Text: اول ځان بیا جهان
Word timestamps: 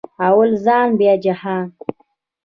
اول 0.27 0.51
ځان 0.65 0.87
بیا 0.99 1.13
جهان 1.25 1.65